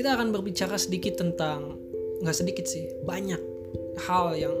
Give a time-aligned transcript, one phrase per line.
[0.00, 1.76] kita akan berbicara sedikit tentang
[2.24, 3.36] nggak sedikit sih banyak
[4.08, 4.56] hal yang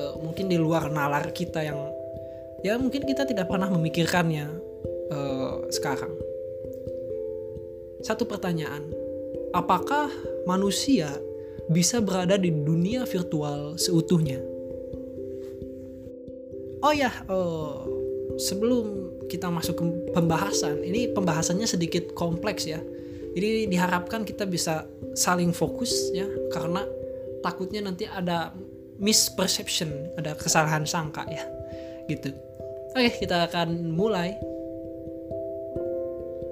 [0.00, 1.76] uh, mungkin di luar nalar kita yang
[2.64, 4.48] ya mungkin kita tidak pernah memikirkannya
[5.12, 6.16] uh, sekarang.
[8.00, 8.88] Satu pertanyaan
[9.52, 10.08] apakah
[10.48, 11.12] manusia
[11.68, 14.49] bisa berada di dunia virtual seutuhnya
[16.80, 17.84] oh ya uh,
[18.40, 19.84] sebelum kita masuk ke
[20.16, 22.82] pembahasan ini pembahasannya sedikit kompleks ya
[23.30, 26.82] jadi diharapkan kita bisa saling fokus ya karena
[27.40, 28.52] takutnya nanti ada
[29.00, 31.42] misperception, ada kesalahan sangka ya.
[32.06, 32.30] Gitu.
[32.92, 34.36] Oke, kita akan mulai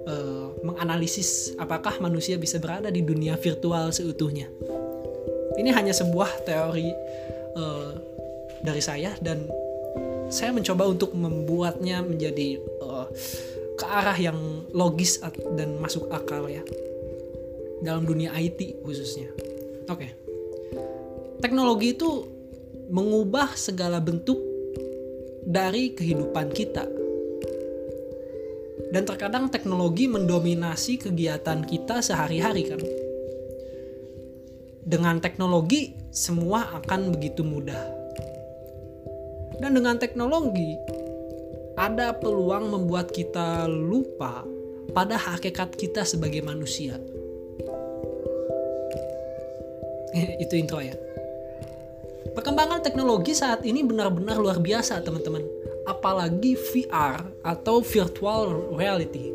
[0.08, 4.48] uh, menganalisis apakah manusia bisa berada di dunia virtual seutuhnya.
[5.58, 6.88] Ini hanya sebuah teori
[7.58, 7.90] uh,
[8.62, 9.44] dari saya dan
[10.28, 13.08] saya mencoba untuk membuatnya menjadi uh,
[13.78, 14.36] ke arah yang
[14.76, 15.20] logis
[15.56, 16.60] dan masuk akal ya
[17.80, 19.30] dalam dunia IT khususnya.
[19.88, 20.04] Oke.
[20.04, 20.10] Okay.
[21.38, 22.26] Teknologi itu
[22.90, 24.42] mengubah segala bentuk
[25.46, 26.84] dari kehidupan kita.
[28.88, 32.80] Dan terkadang teknologi mendominasi kegiatan kita sehari-hari kan.
[34.88, 37.97] Dengan teknologi semua akan begitu mudah.
[39.58, 40.78] Dan dengan teknologi
[41.74, 44.46] ada peluang membuat kita lupa
[44.94, 46.98] pada hakikat kita sebagai manusia.
[50.42, 50.94] Itu intro ya.
[52.38, 55.42] Perkembangan teknologi saat ini benar-benar luar biasa, teman-teman.
[55.90, 59.34] Apalagi VR atau virtual reality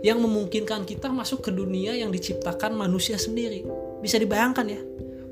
[0.00, 3.68] yang memungkinkan kita masuk ke dunia yang diciptakan manusia sendiri.
[4.00, 4.80] Bisa dibayangkan ya,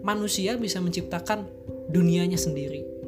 [0.04, 1.48] manusia bisa menciptakan
[1.88, 2.99] dunianya sendiri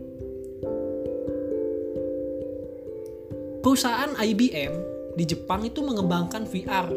[3.63, 4.75] Perusahaan IBM
[5.15, 6.91] di Jepang itu mengembangkan VR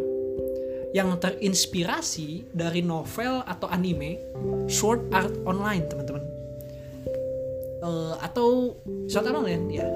[0.97, 4.17] yang terinspirasi dari novel atau anime
[4.65, 6.23] Sword Art Online, teman-teman.
[7.85, 8.73] Uh, atau
[9.05, 9.87] Sword Art Online ya.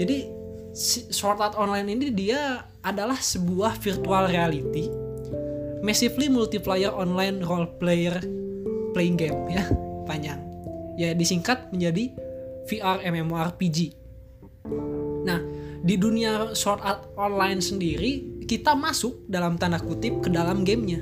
[0.00, 0.16] Jadi
[1.12, 5.04] Sword Art Online ini dia adalah sebuah virtual reality
[5.84, 8.16] massively multiplayer online role player
[8.96, 9.68] playing game ya
[10.08, 10.40] panjang
[10.96, 12.08] ya disingkat menjadi
[12.64, 13.92] VR MMORPG
[15.24, 15.40] Nah,
[15.84, 21.00] di dunia short art online sendiri, kita masuk dalam tanda kutip ke dalam gamenya.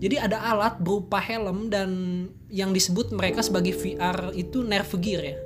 [0.00, 1.90] Jadi ada alat berupa helm dan
[2.48, 5.38] yang disebut mereka sebagai VR itu nerve gear ya.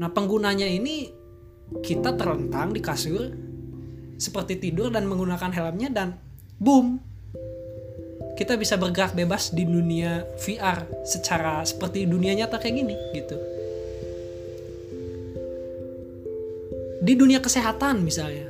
[0.00, 1.12] Nah penggunanya ini
[1.84, 3.28] kita terlentang di kasur
[4.16, 6.16] seperti tidur dan menggunakan helmnya dan
[6.56, 7.04] boom
[8.34, 13.36] kita bisa bergerak bebas di dunia VR secara seperti dunia nyata kayak gini gitu.
[17.08, 18.44] Di dunia kesehatan misalnya.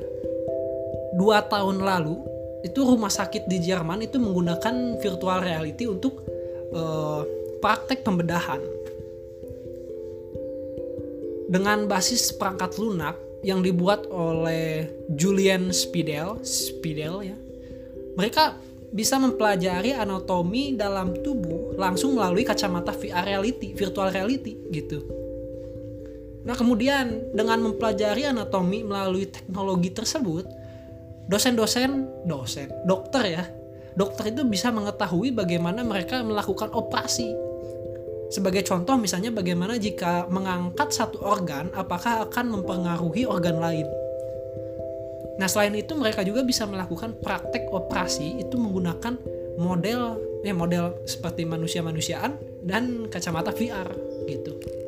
[1.15, 2.19] Dua tahun lalu
[2.67, 6.27] itu rumah sakit di Jerman itu menggunakan virtual reality untuk
[6.75, 7.23] uh,
[7.63, 8.59] praktek pembedahan.
[11.47, 13.15] Dengan basis perangkat lunak
[13.47, 17.37] yang dibuat oleh Julian Spidel Spidel ya.
[18.19, 18.59] Mereka
[18.91, 25.18] bisa mempelajari anatomi dalam tubuh langsung melalui kacamata VR reality virtual reality gitu
[26.47, 30.47] Nah, kemudian dengan mempelajari anatomi melalui teknologi tersebut,
[31.27, 33.43] dosen-dosen, dosen, dokter ya,
[33.99, 37.35] dokter itu bisa mengetahui bagaimana mereka melakukan operasi.
[38.29, 43.89] Sebagai contoh misalnya bagaimana jika mengangkat satu organ apakah akan mempengaruhi organ lain.
[45.41, 49.17] Nah, selain itu mereka juga bisa melakukan praktek operasi itu menggunakan
[49.59, 53.91] model ya model seperti manusia-manusiaan dan kacamata VR
[54.27, 54.78] gitu.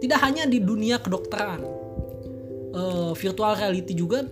[0.00, 1.60] Tidak hanya di dunia kedokteran,
[2.72, 4.24] uh, virtual reality juga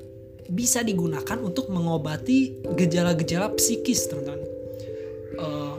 [0.48, 4.40] bisa digunakan untuk mengobati gejala-gejala psikis, teman-teman.
[5.36, 5.76] Uh,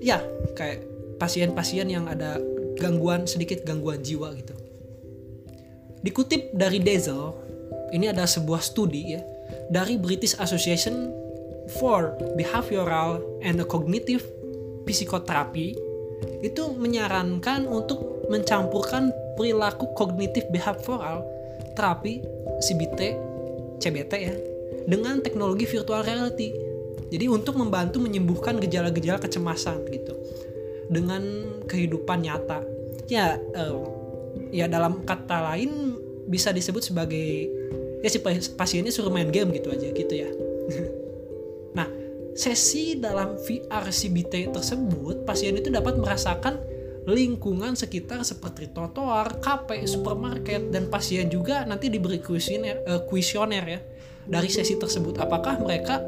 [0.00, 0.24] ya,
[0.56, 0.80] kayak
[1.20, 2.40] pasien-pasien yang ada
[2.80, 4.56] gangguan sedikit gangguan jiwa gitu.
[6.02, 7.36] Dikutip dari Dazzle,
[7.92, 9.22] ini ada sebuah studi ya
[9.70, 11.12] dari British Association
[11.78, 14.24] for Behavioral and Cognitive
[14.88, 15.78] Psychotherapy
[16.42, 21.24] itu menyarankan untuk mencampurkan perilaku kognitif behavioral
[21.72, 22.22] terapi
[22.62, 23.00] CBT,
[23.80, 24.34] CBT ya,
[24.86, 26.52] dengan teknologi virtual reality.
[27.12, 30.16] Jadi untuk membantu menyembuhkan gejala-gejala kecemasan gitu
[30.88, 31.22] dengan
[31.68, 32.64] kehidupan nyata.
[33.08, 33.36] Ya,
[34.48, 37.50] ya dalam kata lain bisa disebut sebagai
[38.00, 38.18] ya si
[38.56, 40.30] pasiennya suruh main game gitu aja gitu ya.
[42.32, 46.56] Sesi dalam VR CBT tersebut, pasien itu dapat merasakan
[47.02, 53.80] lingkungan sekitar seperti trotoar, kafe, supermarket, dan pasien juga nanti diberi kuesioner, uh, kuesioner ya
[54.26, 55.18] dari sesi tersebut.
[55.18, 55.98] Apakah mereka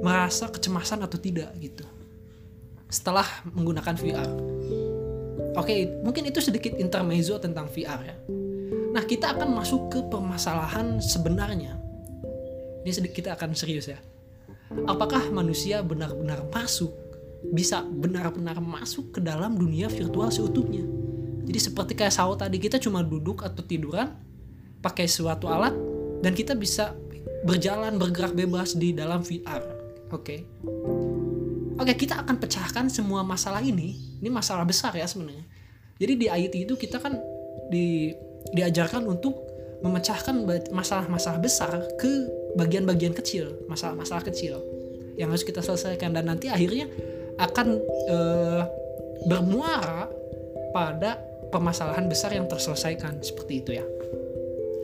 [0.00, 1.82] merasa kecemasan atau tidak gitu
[2.86, 4.30] setelah menggunakan VR.
[5.56, 8.16] Oke, mungkin itu sedikit intermezzo tentang VR ya.
[8.92, 11.76] Nah, kita akan masuk ke permasalahan sebenarnya.
[12.84, 13.98] Ini sedikit kita akan serius ya.
[14.86, 17.05] Apakah manusia benar-benar masuk
[17.54, 20.82] bisa benar-benar masuk ke dalam dunia virtual seutuhnya.
[21.46, 24.10] Jadi seperti kayak Sao tadi kita cuma duduk atau tiduran
[24.82, 25.74] pakai suatu alat
[26.22, 26.94] dan kita bisa
[27.46, 29.62] berjalan bergerak bebas di dalam VR.
[30.10, 30.22] Oke.
[30.22, 30.40] Okay?
[31.76, 34.18] Oke, okay, kita akan pecahkan semua masalah ini.
[34.18, 35.44] Ini masalah besar ya sebenarnya.
[36.00, 37.20] Jadi di IT itu kita kan
[37.70, 38.16] di
[38.56, 39.36] diajarkan untuk
[39.84, 42.10] memecahkan masalah-masalah besar ke
[42.56, 44.64] bagian-bagian kecil, masalah-masalah kecil
[45.20, 46.88] yang harus kita selesaikan dan nanti akhirnya
[47.36, 47.66] akan
[48.08, 48.62] uh,
[49.28, 50.08] bermuara
[50.72, 53.84] pada permasalahan besar yang terselesaikan seperti itu ya.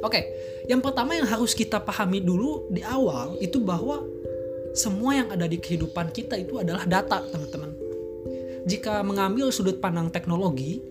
[0.03, 0.21] Oke,
[0.67, 4.03] yang pertama yang harus kita pahami dulu di awal itu bahwa
[4.75, 7.71] semua yang ada di kehidupan kita itu adalah data, teman-teman.
[8.67, 10.83] Jika mengambil sudut pandang teknologi,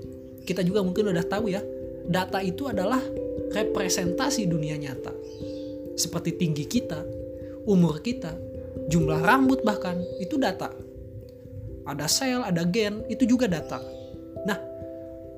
[0.48, 1.60] kita juga mungkin udah tahu ya,
[2.08, 3.02] data itu adalah
[3.52, 5.12] representasi dunia nyata.
[6.00, 7.04] Seperti tinggi kita,
[7.68, 8.31] umur kita,
[8.88, 10.72] jumlah rambut bahkan, itu data
[11.86, 13.81] ada sel, ada gen, itu juga data.
[14.45, 14.60] Nah,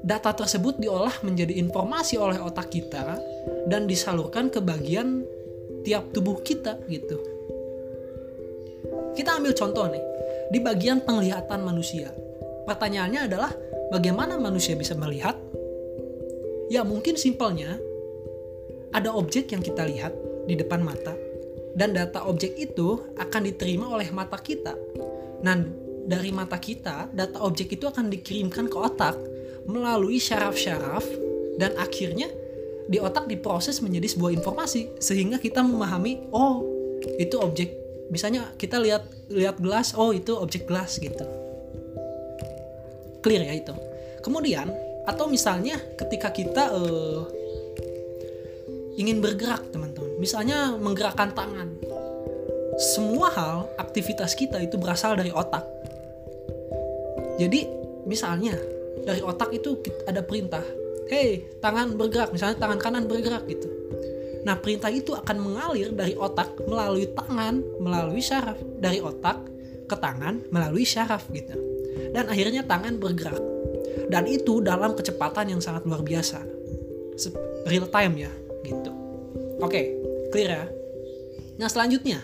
[0.03, 3.19] data tersebut diolah menjadi informasi oleh otak kita
[3.67, 5.23] dan disalurkan ke bagian
[5.87, 7.19] tiap tubuh kita gitu.
[9.13, 10.03] Kita ambil contoh nih,
[10.49, 12.09] di bagian penglihatan manusia.
[12.63, 13.51] Pertanyaannya adalah
[13.91, 15.35] bagaimana manusia bisa melihat?
[16.71, 17.77] Ya mungkin simpelnya
[18.95, 20.15] ada objek yang kita lihat
[20.47, 21.13] di depan mata
[21.73, 24.77] dan data objek itu akan diterima oleh mata kita.
[25.43, 29.15] Nah, dari mata kita, data objek itu akan dikirimkan ke otak
[29.63, 31.03] melalui syaraf-syaraf
[31.55, 32.27] dan akhirnya
[32.83, 36.67] di otak diproses menjadi sebuah informasi sehingga kita memahami oh
[37.15, 37.71] itu objek.
[38.11, 41.23] Misalnya kita lihat lihat gelas oh itu objek gelas gitu.
[43.23, 43.73] Clear ya itu.
[44.19, 44.67] Kemudian
[45.07, 47.23] atau misalnya ketika kita uh,
[48.99, 50.19] ingin bergerak teman-teman.
[50.19, 51.71] Misalnya menggerakkan tangan.
[52.73, 55.61] Semua hal aktivitas kita itu berasal dari otak
[57.39, 57.65] jadi
[58.05, 58.55] misalnya
[59.03, 60.63] dari otak itu ada perintah,
[61.09, 63.67] hey tangan bergerak, misalnya tangan kanan bergerak gitu.
[64.43, 69.39] Nah perintah itu akan mengalir dari otak melalui tangan, melalui syaraf, dari otak
[69.87, 71.55] ke tangan melalui syaraf gitu.
[72.13, 73.39] Dan akhirnya tangan bergerak.
[74.11, 76.43] Dan itu dalam kecepatan yang sangat luar biasa.
[77.65, 78.31] Real time ya
[78.67, 78.91] gitu.
[79.63, 79.95] Oke,
[80.29, 80.65] clear ya.
[81.57, 82.19] Nah selanjutnya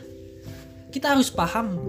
[0.92, 1.80] kita harus paham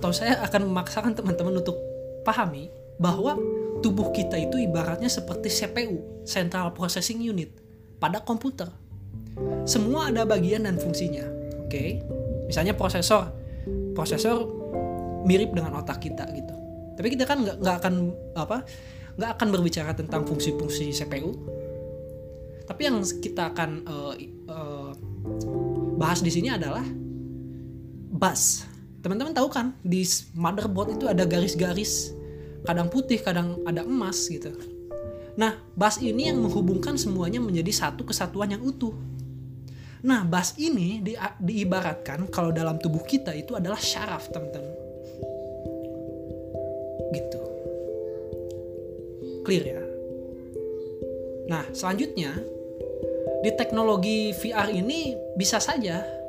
[0.00, 1.76] atau saya akan memaksakan teman-teman untuk
[2.24, 3.36] pahami bahwa
[3.84, 7.52] tubuh kita itu ibaratnya seperti CPU, Central Processing Unit,
[8.00, 8.72] pada komputer.
[9.68, 11.28] Semua ada bagian dan fungsinya.
[11.68, 11.88] Oke, okay?
[12.48, 13.28] misalnya prosesor,
[13.92, 14.48] prosesor
[15.28, 16.56] mirip dengan otak kita gitu.
[16.96, 17.94] Tapi kita kan nggak akan
[18.40, 18.64] apa,
[19.20, 21.36] nggak akan berbicara tentang fungsi-fungsi CPU.
[22.64, 24.14] Tapi yang kita akan uh,
[24.48, 24.90] uh,
[26.00, 26.88] bahas di sini adalah
[28.10, 28.69] bus
[29.00, 30.04] teman-teman tahu kan di
[30.36, 32.12] motherboard itu ada garis-garis.
[32.64, 34.52] Kadang putih kadang ada emas gitu.
[35.40, 38.92] Nah bus ini yang menghubungkan semuanya menjadi satu kesatuan yang utuh.
[40.04, 44.76] Nah bus ini di, diibaratkan kalau dalam tubuh kita itu adalah syaraf teman-teman.
[47.16, 47.40] Gitu.
[49.48, 49.82] Clear ya?
[51.48, 52.36] Nah selanjutnya
[53.40, 56.19] di teknologi VR ini bisa saja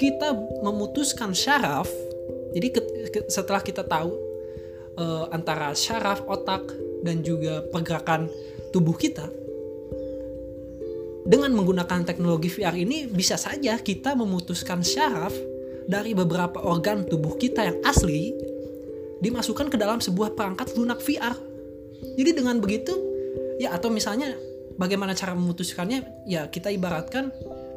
[0.00, 0.32] kita
[0.64, 1.90] memutuskan syaraf
[2.56, 2.72] jadi
[3.28, 4.14] setelah kita tahu
[4.96, 6.64] uh, antara syaraf otak
[7.04, 8.30] dan juga pergerakan
[8.72, 9.28] tubuh kita
[11.28, 15.36] dengan menggunakan teknologi VR ini bisa saja kita memutuskan syaraf
[15.84, 18.32] dari beberapa organ tubuh kita yang asli
[19.20, 21.36] dimasukkan ke dalam sebuah perangkat lunak VR.
[22.16, 22.96] Jadi dengan begitu
[23.60, 24.32] ya atau misalnya
[24.80, 27.28] bagaimana cara memutuskannya ya kita ibaratkan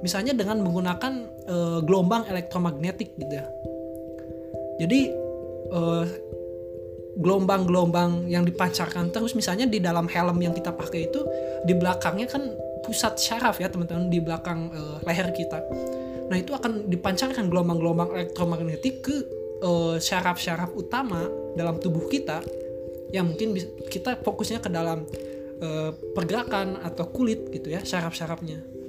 [0.02, 1.14] misalnya dengan menggunakan
[1.48, 3.46] uh, gelombang elektromagnetik gitu ya.
[4.82, 5.14] Jadi
[5.70, 6.06] uh,
[7.22, 11.22] gelombang-gelombang yang dipancarkan terus misalnya di dalam helm yang kita pakai itu
[11.70, 12.50] di belakangnya kan
[12.82, 15.62] pusat syaraf ya teman-teman di belakang uh, leher kita.
[16.34, 19.18] Nah itu akan dipancarkan gelombang-gelombang elektromagnetik ke
[20.02, 22.42] syaraf-syaraf utama dalam tubuh kita
[23.14, 23.54] yang mungkin
[23.94, 25.06] kita fokusnya ke dalam
[26.18, 28.81] pergerakan atau kulit gitu ya syaraf-syarafnya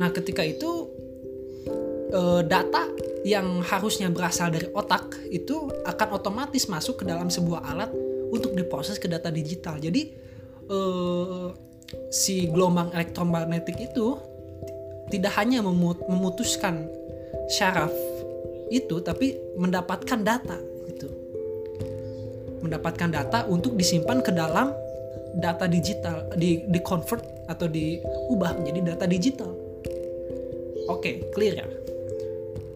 [0.00, 0.88] Nah, ketika itu
[2.12, 2.88] e, data
[3.22, 7.90] yang harusnya berasal dari otak itu akan otomatis masuk ke dalam sebuah alat
[8.34, 9.78] untuk diproses ke data digital.
[9.78, 10.02] Jadi
[10.66, 11.46] eh,
[12.08, 14.16] si gelombang elektromagnetik itu
[15.12, 15.60] tidak hanya
[16.08, 16.88] memutuskan
[17.52, 17.92] syaraf
[18.72, 20.56] itu tapi mendapatkan data
[20.88, 21.08] itu
[22.64, 24.72] mendapatkan data untuk disimpan ke dalam
[25.36, 29.52] data digital di di convert atau diubah menjadi data digital
[30.88, 31.66] oke clear ya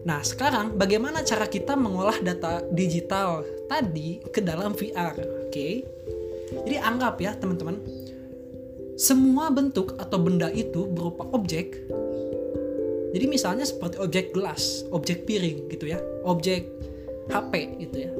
[0.07, 5.15] nah sekarang bagaimana cara kita mengolah data digital tadi ke dalam VR
[5.47, 5.67] oke
[6.63, 7.79] jadi anggap ya teman-teman
[8.97, 11.85] semua bentuk atau benda itu berupa objek.
[13.13, 16.65] Jadi misalnya seperti objek gelas, objek piring gitu ya, objek
[17.29, 18.11] HP gitu ya.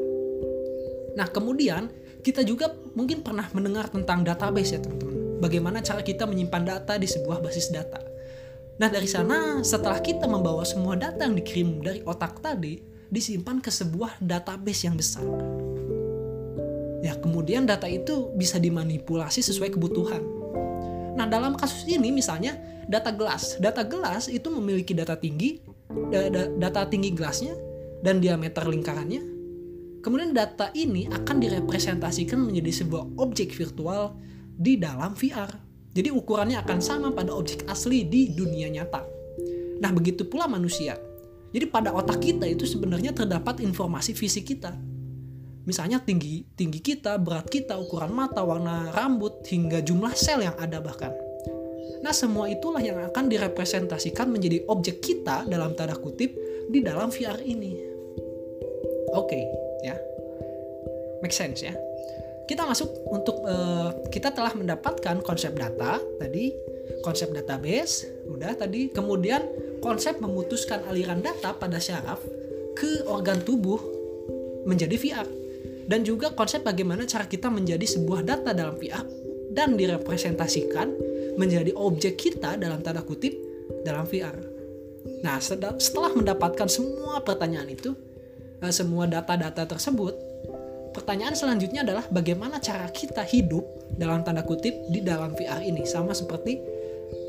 [1.18, 1.90] Nah kemudian
[2.22, 5.42] kita juga mungkin pernah mendengar tentang database ya teman-teman.
[5.42, 7.98] Bagaimana cara kita menyimpan data di sebuah basis data.
[8.78, 12.78] Nah dari sana setelah kita membawa semua data yang dikirim dari otak tadi
[13.10, 15.26] disimpan ke sebuah database yang besar.
[17.02, 20.38] Ya kemudian data itu bisa dimanipulasi sesuai kebutuhan
[21.18, 22.54] Nah, dalam kasus ini misalnya
[22.86, 23.58] data gelas.
[23.58, 25.58] Data gelas itu memiliki data tinggi,
[26.62, 27.58] data tinggi gelasnya
[28.06, 29.26] dan diameter lingkarannya.
[30.06, 34.14] Kemudian data ini akan direpresentasikan menjadi sebuah objek virtual
[34.54, 35.67] di dalam VR.
[35.98, 39.02] Jadi ukurannya akan sama pada objek asli di dunia nyata.
[39.82, 40.94] Nah, begitu pula manusia.
[41.50, 44.78] Jadi pada otak kita itu sebenarnya terdapat informasi fisik kita
[45.68, 50.80] Misalnya tinggi tinggi kita, berat kita, ukuran mata, warna rambut, hingga jumlah sel yang ada
[50.80, 51.12] bahkan.
[52.00, 56.32] Nah, semua itulah yang akan direpresentasikan menjadi objek kita dalam tanda kutip
[56.72, 57.76] di dalam VR ini.
[59.12, 59.44] Oke, okay,
[59.84, 60.00] ya.
[61.20, 61.76] Make sense ya.
[62.48, 66.56] Kita masuk untuk uh, kita telah mendapatkan konsep data tadi,
[67.04, 69.44] konsep database, udah tadi, kemudian
[69.84, 72.24] konsep memutuskan aliran data pada syaraf
[72.74, 73.80] ke organ tubuh
[74.64, 75.28] menjadi VR
[75.88, 79.04] dan juga konsep bagaimana cara kita menjadi sebuah data dalam VR
[79.56, 80.92] dan direpresentasikan
[81.40, 83.34] menjadi objek kita dalam tanda kutip
[83.88, 84.36] dalam VR.
[85.24, 87.96] Nah, setelah mendapatkan semua pertanyaan itu,
[88.60, 90.14] eh, semua data-data tersebut,
[90.98, 93.62] pertanyaan selanjutnya adalah bagaimana cara kita hidup
[93.94, 96.58] dalam tanda kutip di dalam VR ini, sama seperti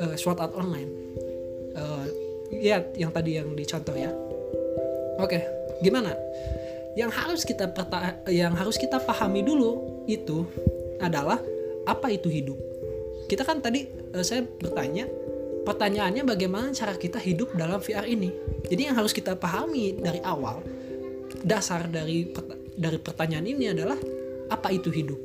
[0.00, 0.90] uh, Sword Art Online.
[1.76, 2.04] Uh,
[2.56, 4.08] ya, yang tadi yang dicontoh ya.
[5.20, 5.44] Oke,
[5.84, 6.16] gimana?
[6.98, 7.70] yang harus kita
[8.26, 10.42] yang harus kita pahami dulu itu
[10.98, 11.38] adalah
[11.87, 12.58] apa itu hidup.
[13.30, 15.06] Kita kan tadi uh, saya bertanya
[15.62, 18.34] pertanyaannya bagaimana cara kita hidup dalam VR ini.
[18.66, 20.58] Jadi yang harus kita pahami dari awal
[21.46, 22.26] dasar dari
[22.78, 23.99] dari pertanyaan ini adalah
[24.49, 25.18] apa itu hidup.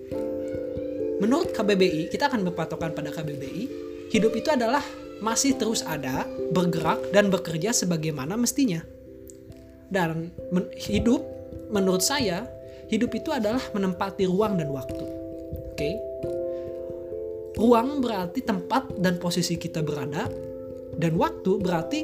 [1.21, 3.63] Menurut KBBI, kita akan berpatokan pada KBBI,
[4.11, 4.81] hidup itu adalah
[5.23, 8.81] masih terus ada, bergerak dan bekerja sebagaimana mestinya.
[9.87, 10.33] Dan
[10.75, 11.21] hidup
[11.69, 12.49] menurut saya
[12.91, 15.05] hidup itu adalah menempati ruang dan waktu.
[15.05, 15.77] Oke.
[15.77, 15.93] Okay?
[17.53, 20.25] Ruang berarti tempat dan posisi kita berada
[20.97, 22.01] dan waktu berarti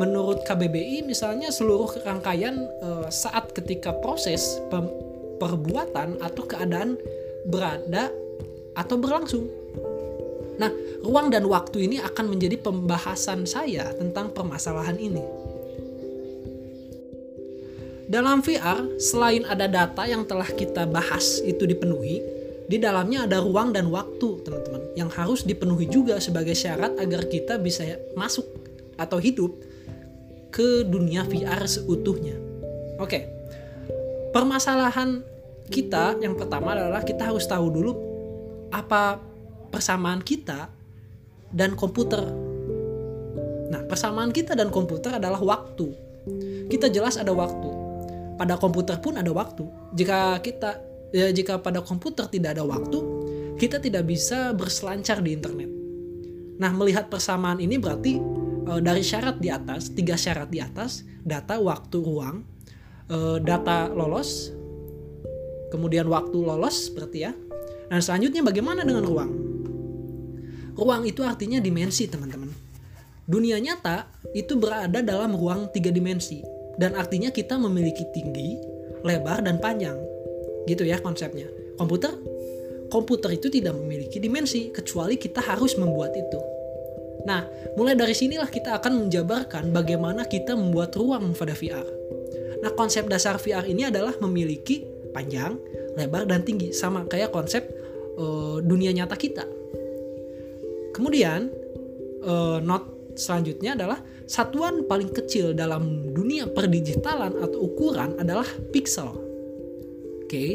[0.00, 4.60] menurut KBBI misalnya seluruh rangkaian e, saat ketika proses
[5.36, 6.96] perbuatan atau keadaan
[7.46, 8.08] berada
[8.72, 9.46] atau berlangsung.
[10.56, 10.70] Nah,
[11.02, 15.24] ruang dan waktu ini akan menjadi pembahasan saya tentang permasalahan ini.
[18.12, 22.20] Dalam VR, selain ada data yang telah kita bahas itu dipenuhi,
[22.68, 27.56] di dalamnya ada ruang dan waktu, teman-teman, yang harus dipenuhi juga sebagai syarat agar kita
[27.56, 28.44] bisa masuk
[29.00, 29.56] atau hidup
[30.52, 32.36] ke dunia VR seutuhnya.
[33.00, 33.26] Oke.
[34.30, 35.24] Permasalahan
[35.72, 37.92] kita yang pertama adalah kita harus tahu dulu
[38.68, 39.16] apa
[39.72, 40.68] persamaan kita
[41.48, 42.20] dan komputer.
[43.72, 45.88] Nah, persamaan kita dan komputer adalah waktu.
[46.68, 47.82] Kita jelas ada waktu
[48.36, 49.64] pada komputer pun ada waktu.
[49.94, 50.80] Jika kita
[51.12, 52.98] ya jika pada komputer tidak ada waktu,
[53.60, 55.70] kita tidak bisa berselancar di internet.
[56.58, 58.18] Nah, melihat persamaan ini berarti
[58.82, 62.46] dari syarat di atas, tiga syarat di atas, data, waktu, ruang,
[63.10, 64.54] e, data lolos,
[65.72, 67.32] kemudian waktu lolos berarti ya.
[67.90, 69.30] Dan selanjutnya bagaimana dengan ruang?
[70.72, 72.48] Ruang itu artinya dimensi, teman-teman.
[73.28, 76.42] Dunia nyata itu berada dalam ruang tiga dimensi
[76.80, 78.58] dan artinya kita memiliki tinggi,
[79.04, 79.94] lebar dan panjang.
[80.64, 81.46] Gitu ya konsepnya.
[81.76, 82.14] Komputer
[82.92, 86.40] komputer itu tidak memiliki dimensi kecuali kita harus membuat itu.
[87.22, 87.46] Nah,
[87.78, 91.86] mulai dari sinilah kita akan menjabarkan bagaimana kita membuat ruang pada VR.
[92.62, 94.82] Nah, konsep dasar VR ini adalah memiliki
[95.14, 95.54] panjang,
[95.94, 97.62] lebar dan tinggi sama kayak konsep
[98.18, 99.44] uh, dunia nyata kita.
[100.92, 101.48] Kemudian
[102.26, 104.00] uh, not selanjutnya adalah
[104.32, 109.12] Satuan paling kecil dalam dunia perdigitalan atau ukuran adalah pixel.
[109.12, 110.24] Oke.
[110.24, 110.50] Okay?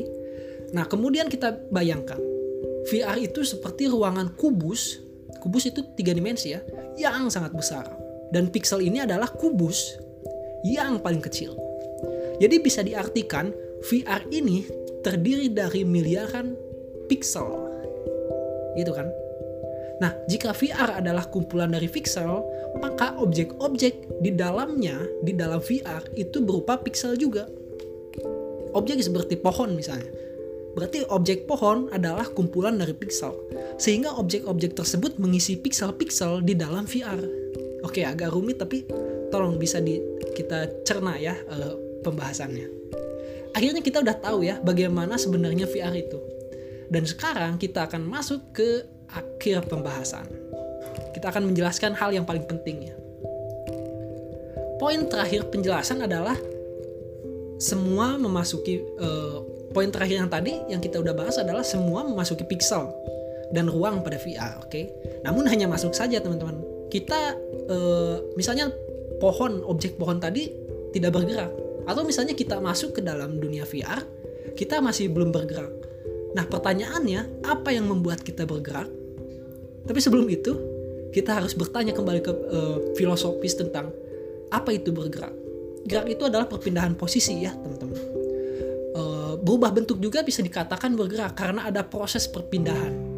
[0.73, 2.17] Nah, kemudian kita bayangkan
[2.89, 4.97] VR itu seperti ruangan kubus.
[5.37, 6.61] Kubus itu tiga dimensi ya,
[6.97, 7.85] yang sangat besar.
[8.33, 9.95] Dan pixel ini adalah kubus
[10.67, 11.55] yang paling kecil.
[12.37, 13.55] Jadi bisa diartikan
[13.87, 14.67] VR ini
[15.01, 16.53] terdiri dari miliaran
[17.07, 17.47] pixel.
[18.75, 19.07] Gitu kan?
[19.97, 22.45] Nah, jika VR adalah kumpulan dari pixel,
[22.77, 24.93] maka objek-objek di dalamnya,
[25.25, 27.49] di dalam VR itu berupa pixel juga.
[28.77, 30.05] Objek seperti pohon misalnya.
[30.77, 33.33] Berarti objek pohon adalah kumpulan dari pixel.
[33.81, 37.17] Sehingga objek-objek tersebut mengisi pixel-pixel di dalam VR.
[37.81, 38.85] Oke, agak rumit tapi
[39.33, 39.97] tolong bisa di
[40.37, 41.73] kita cerna ya uh,
[42.05, 42.69] pembahasannya.
[43.57, 46.21] Akhirnya kita udah tahu ya bagaimana sebenarnya VR itu.
[46.93, 50.29] Dan sekarang kita akan masuk ke akhir pembahasan.
[51.17, 52.95] Kita akan menjelaskan hal yang paling penting ya.
[54.77, 56.37] Poin terakhir penjelasan adalah
[57.57, 59.41] semua memasuki uh,
[59.71, 62.87] poin terakhir yang tadi yang kita udah bahas adalah semua memasuki pixel
[63.51, 64.71] dan ruang pada VR, oke?
[64.71, 64.91] Okay?
[65.23, 66.59] Namun hanya masuk saja teman-teman.
[66.87, 67.35] Kita
[67.67, 68.71] uh, misalnya
[69.19, 70.51] pohon, objek pohon tadi
[70.91, 71.51] tidak bergerak
[71.87, 74.03] atau misalnya kita masuk ke dalam dunia VR,
[74.59, 75.71] kita masih belum bergerak.
[76.35, 78.91] Nah, pertanyaannya, apa yang membuat kita bergerak?
[79.87, 80.51] Tapi sebelum itu,
[81.15, 83.95] kita harus bertanya kembali ke uh, filosofis tentang
[84.51, 85.31] apa itu bergerak.
[85.87, 88.16] Gerak itu adalah perpindahan posisi ya, teman-teman.
[89.47, 93.15] Berubah bentuk juga bisa dikatakan bergerak karena ada proses perpindahan.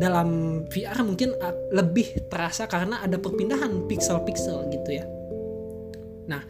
[0.00, 0.28] Dalam
[0.72, 1.36] VR mungkin
[1.68, 5.04] lebih terasa karena ada perpindahan pixel-pixel gitu ya.
[6.32, 6.40] Nah,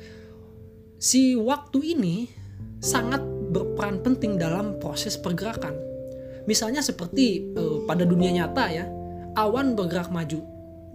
[0.94, 2.30] si waktu ini
[2.78, 3.18] sangat
[3.50, 5.74] berperan penting dalam proses pergerakan.
[6.46, 8.86] Misalnya seperti uh, pada dunia nyata ya,
[9.34, 10.38] awan bergerak maju.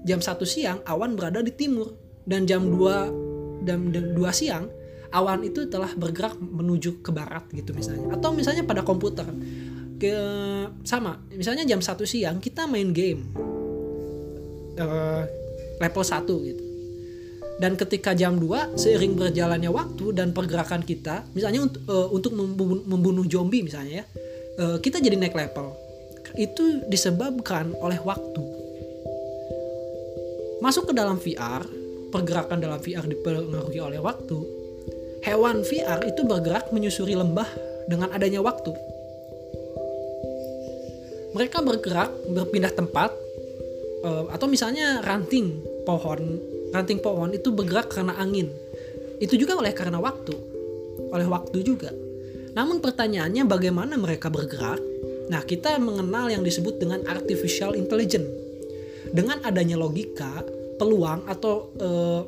[0.08, 4.72] Jam 1 siang awan berada di timur dan jam 2 dan, dan 2 siang
[5.10, 8.14] awan itu telah bergerak menuju ke barat gitu misalnya.
[8.14, 9.26] Atau misalnya pada komputer
[10.00, 10.16] ke
[10.88, 13.28] sama, misalnya jam 1 siang kita main game
[14.80, 15.24] uh,
[15.80, 16.64] level 1 gitu.
[17.60, 22.84] Dan ketika jam 2 seiring berjalannya waktu dan pergerakan kita, misalnya untuk uh, untuk membunuh,
[22.88, 24.06] membunuh zombie misalnya ya,
[24.64, 25.76] uh, kita jadi naik level
[26.40, 28.44] itu disebabkan oleh waktu.
[30.60, 31.64] Masuk ke dalam VR,
[32.12, 34.59] pergerakan dalam VR dipengaruhi oleh waktu.
[35.30, 37.46] Hewan VR itu bergerak menyusuri lembah
[37.86, 38.74] dengan adanya waktu.
[41.38, 43.14] Mereka bergerak berpindah tempat
[44.02, 46.42] eh, atau misalnya ranting pohon,
[46.74, 48.50] ranting pohon itu bergerak karena angin.
[49.22, 50.34] Itu juga oleh karena waktu,
[51.14, 51.94] oleh waktu juga.
[52.58, 54.82] Namun pertanyaannya bagaimana mereka bergerak
[55.30, 58.26] Nah, kita mengenal yang disebut dengan artificial intelligence.
[59.14, 60.42] Dengan adanya logika,
[60.82, 62.22] peluang atau uh,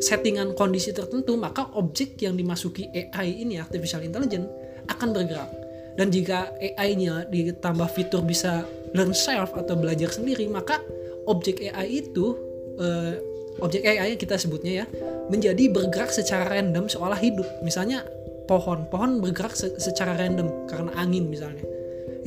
[0.00, 4.48] settingan kondisi tertentu, maka objek yang dimasuki AI ini artificial intelligence
[4.92, 5.50] akan bergerak.
[5.96, 10.76] Dan jika AI-nya ditambah fitur bisa learn self atau belajar sendiri, maka
[11.24, 12.36] objek AI itu
[12.76, 13.16] uh,
[13.64, 14.86] objek AI kita sebutnya ya
[15.32, 17.48] menjadi bergerak secara random seolah hidup.
[17.64, 18.04] Misalnya
[18.44, 21.64] pohon, pohon bergerak secara random karena angin misalnya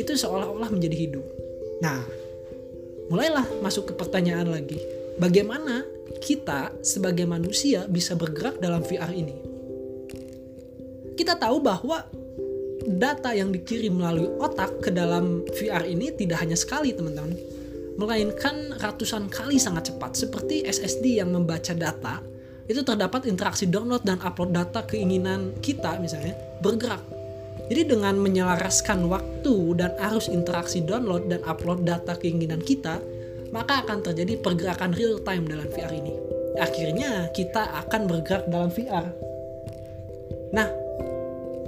[0.02, 1.26] itu seolah-olah menjadi hidup.
[1.86, 2.02] Nah,
[3.12, 4.80] mulailah masuk ke pertanyaan lagi.
[5.20, 5.84] Bagaimana
[6.17, 9.36] kita sebagai manusia bisa bergerak dalam VR ini?
[11.13, 12.02] Kita tahu bahwa
[12.89, 17.38] data yang dikirim melalui otak ke dalam VR ini tidak hanya sekali, teman-teman.
[18.00, 22.24] Melainkan ratusan kali sangat cepat, seperti SSD yang membaca data,
[22.65, 27.19] itu terdapat interaksi download dan upload data keinginan kita misalnya bergerak
[27.69, 32.98] jadi dengan menyelaraskan waktu dan arus interaksi download dan upload data keinginan kita,
[33.50, 36.14] maka akan terjadi pergerakan real time dalam VR ini.
[36.60, 39.06] Akhirnya kita akan bergerak dalam VR.
[40.52, 40.68] Nah,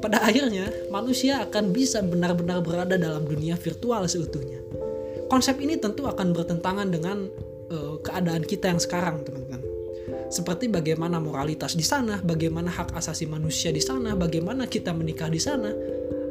[0.01, 4.59] pada akhirnya manusia akan bisa benar-benar berada dalam dunia virtual seutuhnya.
[5.29, 7.29] Konsep ini tentu akan bertentangan dengan
[7.71, 9.71] uh, keadaan kita yang sekarang, teman-teman
[10.31, 15.43] seperti bagaimana moralitas di sana, bagaimana hak asasi manusia di sana, bagaimana kita menikah di
[15.43, 15.75] sana.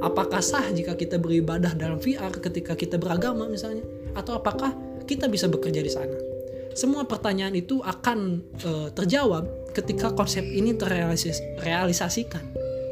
[0.00, 3.84] Apakah sah jika kita beribadah dalam VR ketika kita beragama misalnya,
[4.16, 4.72] atau apakah
[5.04, 6.16] kita bisa bekerja di sana?
[6.74, 8.18] Semua pertanyaan itu akan
[8.56, 12.44] e, terjawab ketika konsep ini terrealisasikan,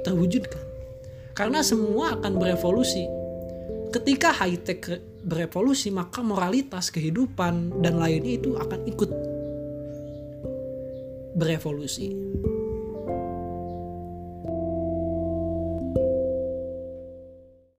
[0.03, 0.63] terwujudkan.
[1.35, 3.07] Karena semua akan berevolusi.
[3.95, 4.83] Ketika high tech
[5.23, 9.11] berevolusi, maka moralitas, kehidupan, dan lainnya itu akan ikut
[11.39, 12.13] berevolusi.